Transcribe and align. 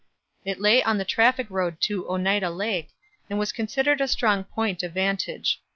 It 0.43 0.59
lay 0.59 0.81
on 0.81 0.97
the 0.97 1.05
traffic 1.05 1.45
road 1.51 1.79
to 1.81 2.07
Oneida 2.09 2.49
Lake, 2.49 2.89
and 3.29 3.37
was 3.37 3.51
considered 3.51 4.01
a 4.01 4.07
strong 4.07 4.43
point 4.43 4.81
of 4.81 4.93
vantage. 4.93 5.61